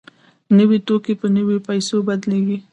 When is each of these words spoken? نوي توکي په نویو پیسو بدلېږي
نوي 0.57 0.79
توکي 0.87 1.13
په 1.21 1.27
نویو 1.35 1.63
پیسو 1.69 1.95
بدلېږي 2.07 2.57